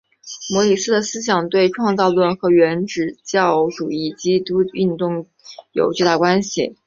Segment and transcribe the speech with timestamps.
[0.51, 2.87] 摩里斯的思想对创造论和原
[3.23, 5.29] 教旨主义基督教运动
[5.73, 6.65] 有巨大影响。